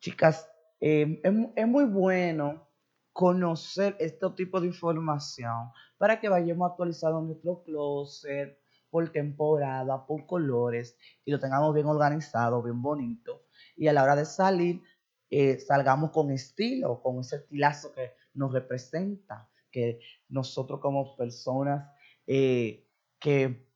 [0.00, 0.48] Chicas,
[0.80, 1.20] em,
[1.54, 2.68] es, muy bueno
[3.12, 8.58] conocer este tipo de información para que vayamos actualizando nuestro closet
[8.90, 13.46] por temporada, por colores y lo tengamos bien organizado, bien bonito.
[13.74, 14.82] Y a la hora de salir,
[15.30, 21.90] eh, salgamos con estilo, con ese estilazo que nos representa, que nosotros como personas
[22.26, 22.88] eh,
[23.20, 23.68] que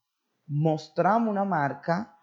[0.47, 2.17] mostramos una marca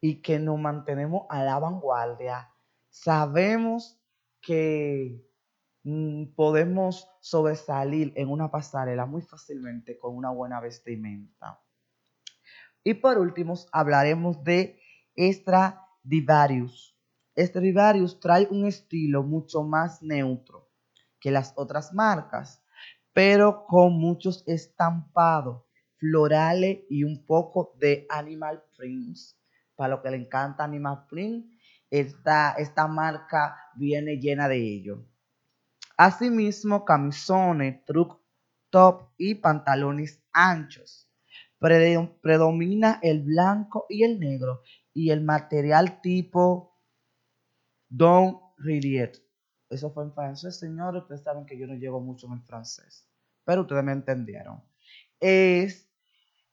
[0.00, 2.50] y que nos mantenemos a la vanguardia,
[2.90, 3.98] sabemos
[4.42, 5.26] que
[5.84, 11.62] mm, podemos sobresalir en una pasarela muy fácilmente con una buena vestimenta.
[12.84, 14.80] Y por último, hablaremos de
[15.16, 16.94] Stradivarius.
[17.36, 20.67] Stradivarius trae un estilo mucho más neutro
[21.20, 22.62] que las otras marcas,
[23.12, 25.64] pero con muchos estampados
[25.98, 29.36] florales y un poco de animal prints.
[29.74, 31.46] Para lo que le encanta animal print,
[31.90, 35.04] esta, esta marca viene llena de ello.
[35.96, 38.20] Asimismo, camisones, truck
[38.70, 41.08] top y pantalones anchos.
[41.58, 44.62] Predomina el blanco y el negro
[44.94, 46.78] y el material tipo
[47.88, 49.27] Don Rilliet.
[49.70, 51.02] Eso fue en francés, señores.
[51.02, 53.06] Ustedes saben que yo no llego mucho en el francés,
[53.44, 54.62] pero ustedes me entendieron.
[55.20, 55.90] Es,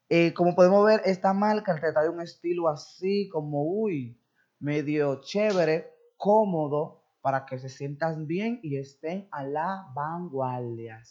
[0.10, 4.22] eh, como podemos ver, esta marca trae un estilo así como, uy,
[4.60, 11.02] medio chévere, cómodo, para que se sientan bien y estén a la vanguardia.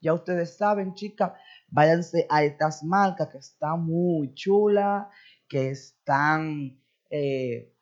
[0.00, 1.32] Ya ustedes saben, chicas,
[1.68, 5.06] váyanse a estas marcas que están muy chulas,
[5.46, 7.72] que están eh,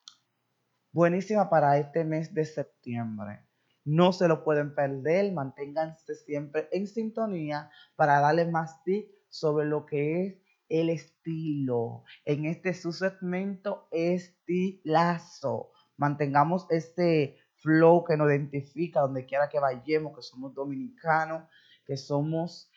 [0.93, 3.48] buenísimas para este mes de septiembre.
[3.91, 9.87] No se lo pueden perder, manténganse siempre en sintonía para darle más tips sobre lo
[9.87, 10.35] que es
[10.69, 12.05] el estilo.
[12.27, 15.71] En este su segmento estilazo.
[15.97, 21.49] Mantengamos este flow que nos identifica donde quiera que vayamos, que somos dominicanos,
[21.87, 22.71] que somos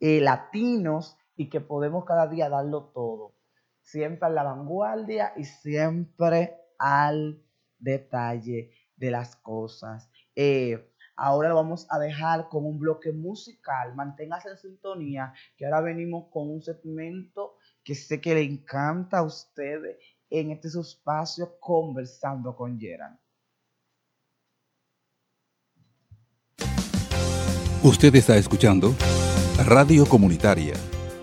[0.00, 3.36] eh, latinos y que podemos cada día darlo todo.
[3.80, 7.42] Siempre a la vanguardia y siempre al
[7.78, 10.11] detalle de las cosas.
[10.34, 13.94] Eh, ahora lo vamos a dejar con un bloque musical.
[13.94, 19.22] Manténgase en sintonía, que ahora venimos con un segmento que sé que le encanta a
[19.22, 19.98] ustedes
[20.30, 23.16] en este espacio conversando con Gerard.
[27.82, 28.94] Usted está escuchando
[29.66, 30.74] Radio Comunitaria,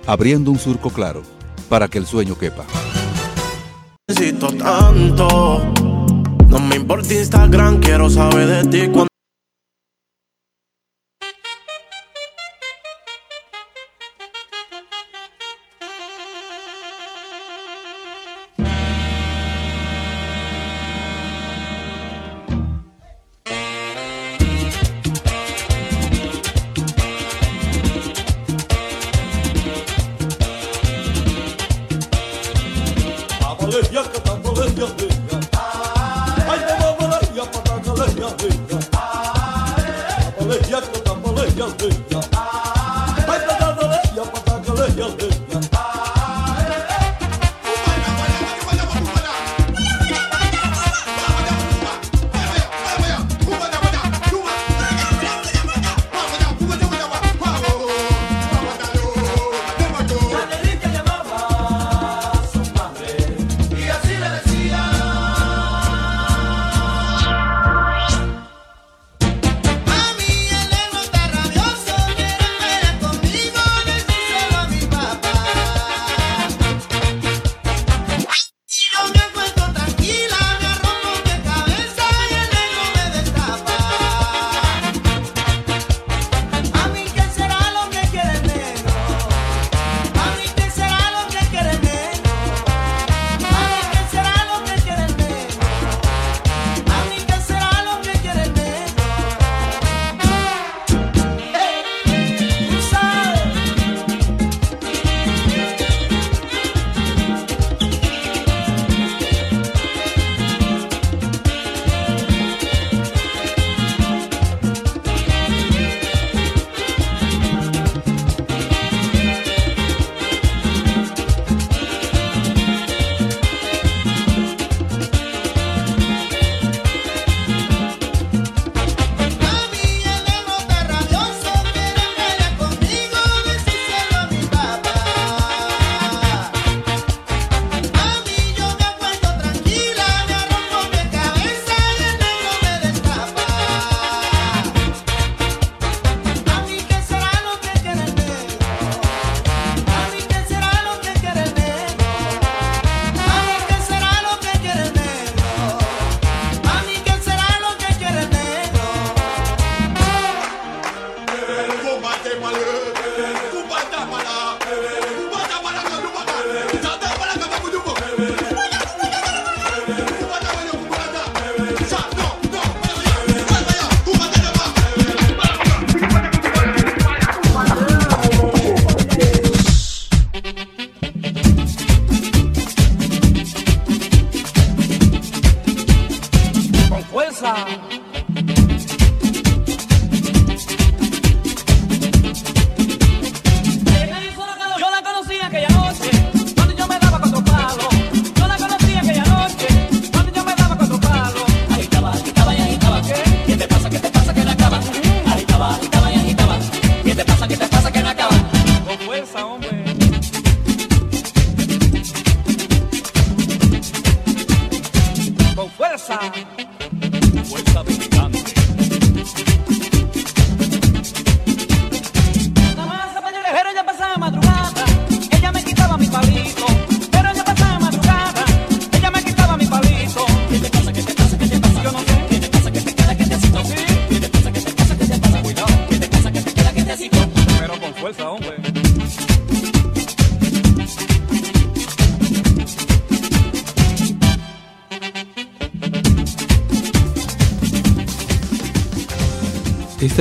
[0.06, 1.24] abriendo un surco claro
[1.70, 2.66] para que el sueño quepa.
[4.08, 5.72] Necesito tanto,
[6.90, 9.09] me importa Instagram, quiero saber de ti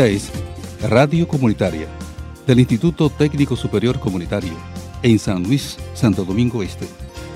[0.06, 0.30] Es
[0.88, 1.88] Radio Comunitaria
[2.46, 4.52] del Instituto Técnico Superior Comunitario
[5.02, 6.86] en San Luis, Santo Domingo Este.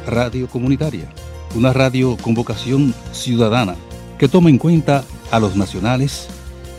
[0.06, 1.12] Radio Comunitaria,
[1.56, 3.74] una radio con vocación ciudadana
[4.16, 5.02] que toma en cuenta
[5.32, 6.28] a los nacionales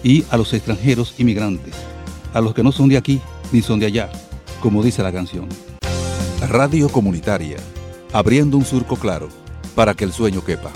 [0.03, 1.73] y a los extranjeros inmigrantes,
[2.33, 3.19] a los que no son de aquí
[3.51, 4.09] ni son de allá,
[4.61, 5.49] como dice la canción.
[6.47, 7.57] Radio Comunitaria,
[8.13, 9.27] abriendo un surco claro
[9.75, 10.71] para que el sueño quepa.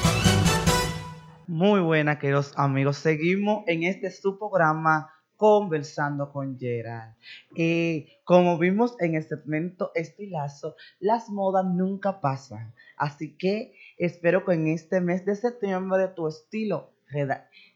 [1.50, 2.98] Muy buena, queridos amigos.
[2.98, 7.16] Seguimos en este su programa Conversando con Gerald.
[7.56, 12.74] Y como vimos en el segmento Estilazo, las modas nunca pasan.
[12.98, 16.92] Así que espero que en este mes de septiembre tu estilo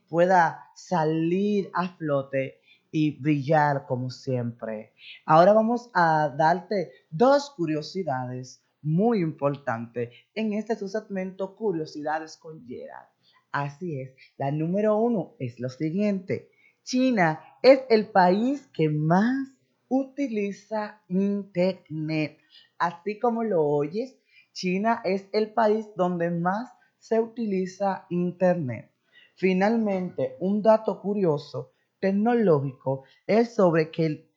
[0.09, 2.59] pueda salir a flote
[2.91, 4.91] y brillar como siempre.
[5.25, 13.07] Ahora vamos a darte dos curiosidades muy importantes en este su segmento Curiosidades con Gerald.
[13.51, 16.49] Así es, la número uno es lo siguiente.
[16.83, 19.49] China es el país que más
[19.89, 22.37] utiliza Internet.
[22.77, 24.17] Así como lo oyes,
[24.53, 28.91] China es el país donde más se utiliza Internet.
[29.35, 34.29] Finalmente, un dato curioso tecnológico es sobre que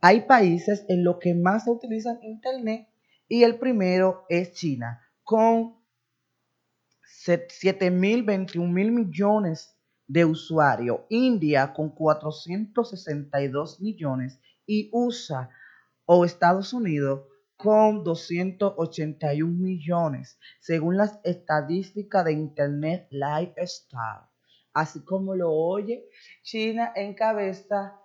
[0.00, 2.88] hay países en los que más se utilizan Internet
[3.28, 5.75] y el primero es China, con
[7.06, 9.76] 7 mil, 21 mil millones
[10.06, 11.00] de usuarios.
[11.08, 15.50] India con 462 millones y USA
[16.04, 17.22] o Estados Unidos
[17.56, 24.26] con 281 millones, según las estadísticas de Internet Lifestyle.
[24.74, 26.04] Así como lo oye,
[26.42, 27.98] China encabeza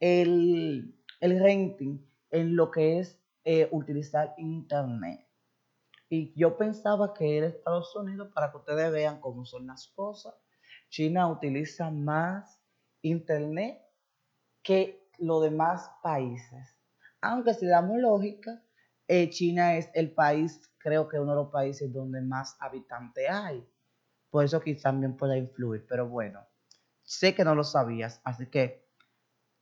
[0.00, 1.98] el, el ranking
[2.30, 5.23] en lo que es eh, utilizar Internet.
[6.08, 10.34] Y yo pensaba que era Estados Unidos para que ustedes vean cómo son las cosas.
[10.90, 12.60] China utiliza más
[13.02, 13.82] Internet
[14.62, 16.76] que los demás países.
[17.20, 18.62] Aunque si damos lógica,
[19.08, 23.66] eh, China es el país, creo que uno de los países donde más habitantes hay.
[24.30, 25.86] Por eso quizás también pueda influir.
[25.88, 26.40] Pero bueno,
[27.02, 28.88] sé que no lo sabías, así que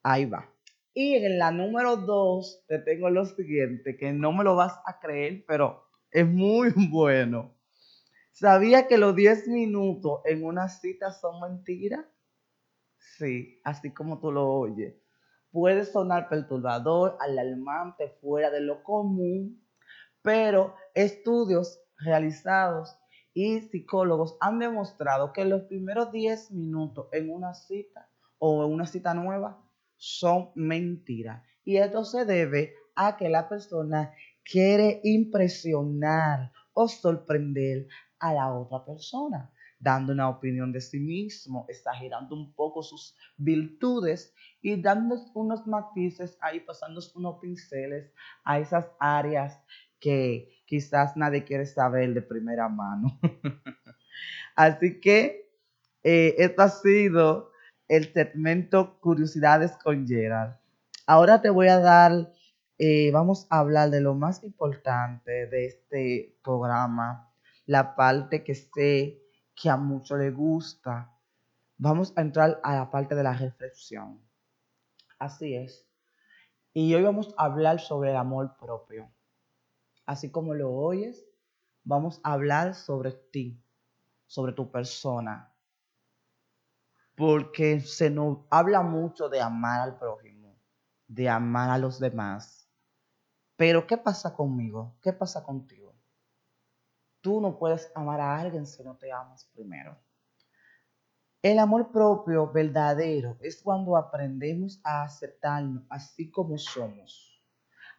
[0.03, 0.49] ahí va.
[0.95, 4.99] Y en la número dos te tengo lo siguiente, que no me lo vas a
[5.01, 7.55] creer, pero es muy bueno.
[8.31, 12.05] ¿Sabía que los 10 minutos en una cita son mentiras?
[12.99, 14.95] Sí, así como tú lo oyes.
[15.51, 19.63] Puede sonar perturbador, alarmante, fuera de lo común,
[20.23, 22.97] pero estudios realizados
[23.35, 28.09] y psicólogos han demostrado que los primeros 10 minutos en una cita
[28.39, 29.63] o en una cita nueva
[29.97, 31.43] son mentiras.
[31.65, 37.87] Y esto se debe a que la persona quiere impresionar o sorprender
[38.19, 44.35] a la otra persona, dando una opinión de sí mismo, exagerando un poco sus virtudes
[44.61, 48.13] y dando unos matices ahí, pasando unos pinceles
[48.45, 49.61] a esas áreas
[49.99, 53.19] que quizás nadie quiere saber de primera mano.
[54.57, 55.51] Así que
[56.03, 57.53] eh, esto ha sido
[57.89, 60.57] el segmento Curiosidades con Gerald.
[61.07, 62.33] Ahora te voy a dar,
[62.79, 67.33] eh, vamos a hablar de lo más importante de este programa,
[67.67, 69.23] la parte que sé
[69.55, 71.13] que a muchos les gusta.
[71.77, 74.21] Vamos a entrar a la parte de la reflexión.
[75.19, 75.87] Así es.
[76.73, 79.13] Y hoy vamos a hablar sobre el amor propio.
[80.07, 81.25] Así como lo oyes,
[81.85, 83.63] vamos a hablar sobre ti,
[84.27, 85.55] sobre tu persona.
[87.15, 90.59] Porque se nos habla mucho de amar al prójimo,
[91.07, 92.62] de amar a los demás.
[93.63, 94.97] Pero ¿qué pasa conmigo?
[95.01, 95.95] ¿Qué pasa contigo?
[97.21, 99.97] Tú no puedes amar a alguien si no te amas primero.
[101.41, 107.41] El amor propio verdadero es cuando aprendemos a aceptarnos así como somos.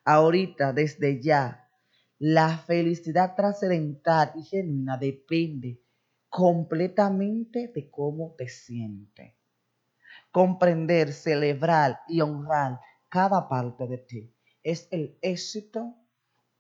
[0.04, 1.70] Ahorita, desde ya,
[2.20, 5.82] la felicidad trascendental y genuina depende
[6.28, 9.34] completamente de cómo te sientes.
[10.30, 14.33] Comprender, celebrar y honrar cada parte de ti
[14.64, 15.96] es el éxito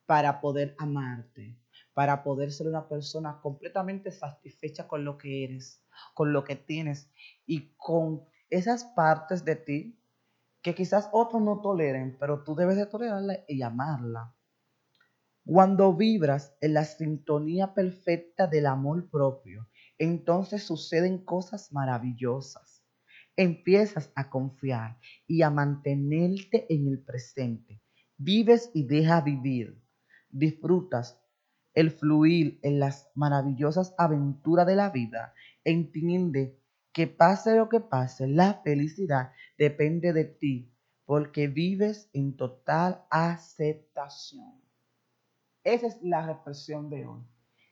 [0.06, 1.60] para poder amarte.
[1.94, 5.84] para poder ser una persona completamente satisfecha con lo que eres,
[6.16, 7.12] con lo que tienes
[7.46, 10.00] y con esas partes de ti
[10.64, 14.36] que quizás otros no toleren, pero tú debes de tolerarla y amarla.
[15.46, 22.84] Cuando vibras en la sintonía perfecta del amor propio, entonces suceden cosas maravillosas.
[23.36, 27.83] Empiezas a confiar y a mantenerte en el presente.
[28.26, 29.84] Vives y deja vivir.
[30.30, 31.22] Disfrutas
[31.74, 35.34] el fluir en las maravillosas aventuras de la vida.
[35.66, 36.58] Entiende
[36.94, 44.62] que pase lo que pase, la felicidad depende de ti, porque vives en total aceptación.
[45.66, 47.24] Esa es la reflexión de hoy.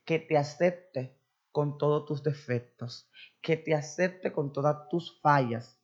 [0.03, 1.17] Que te acepte
[1.53, 3.09] con todos tus defectos,
[3.41, 5.79] que te acepte con todas tus fallas,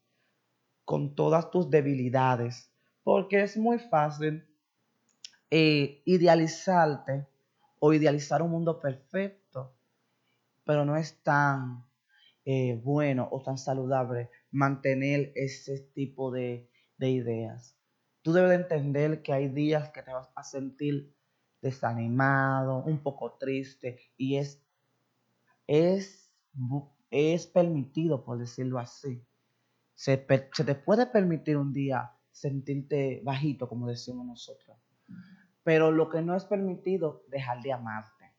[0.83, 2.69] con todas tus debilidades,
[3.03, 4.46] porque es muy fácil
[5.49, 7.27] eh, idealizarte
[7.79, 9.73] o idealizar un mundo perfecto,
[10.65, 11.85] pero no es tan
[12.45, 17.77] eh, bueno o tan saludable mantener ese tipo de, de ideas.
[18.21, 21.15] Tú debes de entender que hay días que te vas a sentir
[21.61, 24.61] desanimado, un poco triste y es,
[25.65, 26.31] es,
[27.09, 29.23] es permitido, por decirlo así.
[29.95, 34.77] Se te puede permitir un día sentirte bajito, como decimos nosotros.
[35.67, 38.33] Pero lo que no es permitido, dejar de amarte.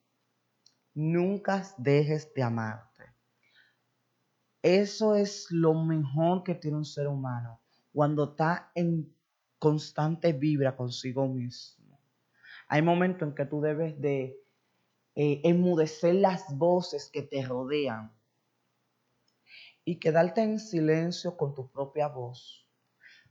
[0.95, 3.05] Nunca dejes de amarte.
[4.63, 7.61] Eso es lo mejor que tiene un ser humano
[7.93, 9.15] cuando está en
[9.59, 12.01] constante vibra consigo mismo.
[12.67, 14.43] Hay momentos en que tú debes de
[15.15, 18.11] eh, enmudecer las voces que te rodean
[19.85, 22.68] y quedarte en silencio con tu propia voz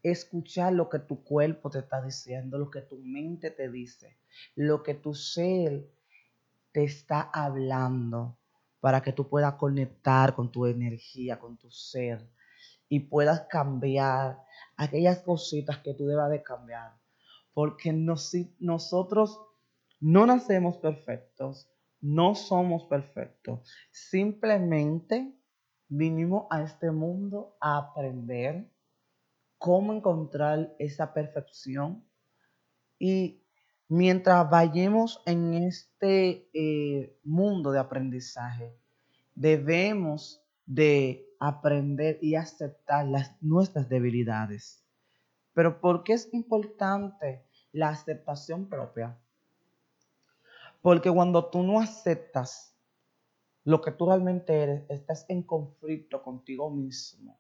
[0.04, 4.18] escuchar lo que tu cuerpo te está diciendo, lo que tu mente te dice,
[4.56, 5.89] lo que tu ser
[6.72, 8.38] te está hablando
[8.80, 12.30] para que tú puedas conectar con tu energía, con tu ser
[12.89, 14.43] y puedas cambiar
[14.76, 16.93] aquellas cositas que tú debas de cambiar.
[17.54, 19.41] Porque nosotros
[20.00, 21.68] no nacemos perfectos,
[22.00, 23.68] no somos perfectos.
[23.91, 25.34] Simplemente
[25.88, 28.72] vinimos a este mundo a aprender,
[29.58, 32.03] cómo encontrar esa perfección.
[32.99, 33.43] Y
[33.88, 38.76] mientras vayamos en este eh, mundo de aprendizaje,
[39.36, 44.84] debemos de aprender y aceptar las, nuestras debilidades.
[45.53, 49.18] Pero ¿por qué es importante la aceptación propia?
[50.82, 52.76] Porque cuando tú no aceptas
[53.64, 57.38] lo que tú realmente eres, estás en conflicto contigo mismo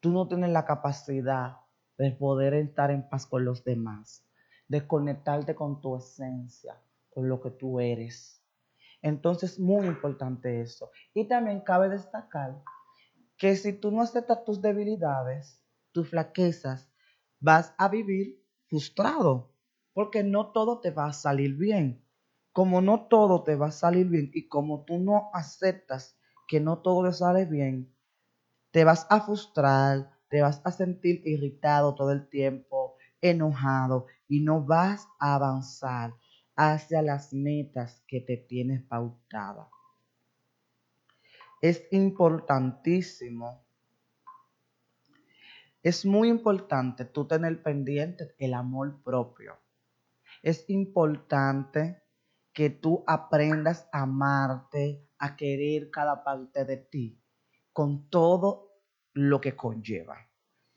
[0.00, 1.58] tú no tienes la capacidad
[1.98, 4.26] de poder estar en paz con los demás,
[4.68, 6.80] de conectarte con tu esencia,
[7.10, 8.42] con lo que tú eres.
[9.02, 10.90] Entonces, muy importante eso.
[11.14, 12.62] Y también cabe destacar
[13.36, 16.92] que si tú no aceptas tus debilidades, tus flaquezas,
[17.38, 19.54] vas a vivir frustrado,
[19.92, 22.04] porque no todo te va a salir bien.
[22.52, 26.78] Como no todo te va a salir bien y como tú no aceptas que no
[26.78, 27.94] todo te sale bien,
[28.70, 34.64] te vas a frustrar, te vas a sentir irritado todo el tiempo, enojado y no
[34.64, 36.14] vas a avanzar
[36.54, 39.68] hacia las metas que te tienes pautadas.
[41.60, 43.64] Es importantísimo,
[45.82, 49.58] es muy importante tú tener pendiente el amor propio.
[50.42, 52.02] Es importante
[52.52, 57.19] que tú aprendas a amarte, a querer cada parte de ti
[57.72, 58.70] con todo
[59.12, 60.28] lo que conlleva.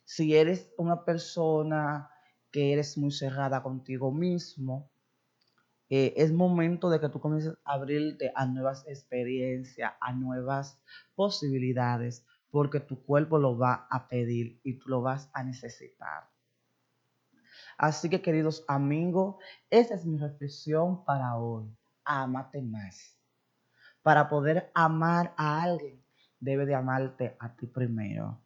[0.03, 2.09] Si eres una persona
[2.51, 4.91] que eres muy cerrada contigo mismo,
[5.89, 10.81] eh, es momento de que tú comiences a abrirte a nuevas experiencias, a nuevas
[11.15, 16.29] posibilidades, porque tu cuerpo lo va a pedir y tú lo vas a necesitar.
[17.77, 19.35] Así que queridos amigos,
[19.69, 21.75] esa es mi reflexión para hoy.
[22.05, 23.19] Amate más.
[24.01, 26.02] Para poder amar a alguien
[26.43, 28.41] debe de amarte a ti primero.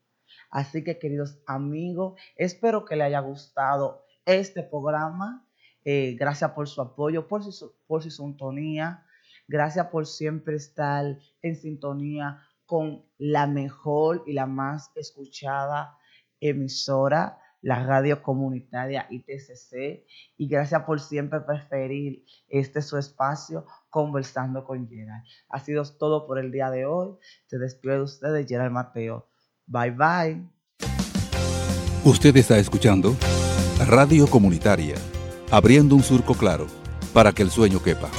[0.50, 5.45] Así que queridos amigos, espero que les haya gustado este programa.
[5.84, 9.04] Eh, gracias por su apoyo, por su, por su sintonía.
[9.48, 15.98] Gracias por siempre estar en sintonía con la mejor y la más escuchada
[16.39, 20.05] emisora, las radios comunitarias ITCC
[20.38, 25.22] y gracias por siempre preferir este su espacio conversando con Gerald.
[25.49, 27.15] Ha sido todo por el día de hoy.
[27.49, 29.28] Te despido de ustedes, Gerald Mateo.
[29.65, 30.47] Bye bye.
[32.05, 33.18] Usted está escuchando
[33.86, 34.95] Radio Comunitaria,
[35.51, 36.68] abriendo un surco claro
[37.13, 38.09] para que el sueño quepa.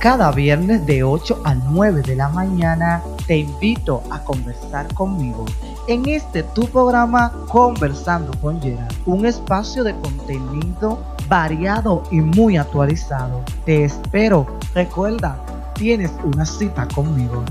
[0.00, 5.44] Cada viernes de 8 a 9 de la mañana te invito a conversar conmigo
[5.88, 10.98] en este tu programa Conversando con Gerard, un espacio de contenido
[11.28, 13.42] variado y muy actualizado.
[13.64, 14.46] Te espero.
[14.74, 15.38] Recuerda,
[15.74, 17.44] tienes una cita conmigo.